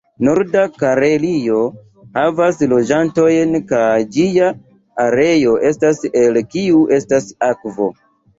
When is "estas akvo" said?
6.99-7.93